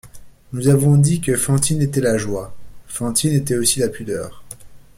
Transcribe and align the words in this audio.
Nous 0.51 0.67
avons 0.67 0.95
dit 0.97 1.21
que 1.21 1.35
Fantine 1.37 1.79
était 1.83 2.01
la 2.01 2.17
joie; 2.17 2.55
Fantine 2.87 3.33
était 3.33 3.55
aussi 3.57 3.81
la 3.81 3.87
pudeur. 3.87 4.43